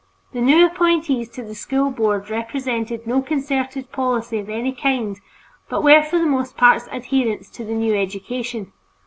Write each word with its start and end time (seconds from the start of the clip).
The 0.33 0.41
new 0.41 0.65
appointees 0.65 1.29
to 1.29 1.43
the 1.43 1.53
School 1.53 1.91
Board 1.91 2.31
represented 2.31 3.05
no 3.05 3.21
concerted 3.21 3.91
policy 3.91 4.39
of 4.39 4.49
any 4.49 4.71
kind, 4.71 5.19
but 5.69 5.83
were 5.83 6.01
for 6.01 6.17
the 6.17 6.25
most 6.25 6.57
part 6.57 6.91
adherents 6.91 7.51
to 7.51 7.63
the 7.63 7.75
new 7.75 7.93
education. 7.95 8.73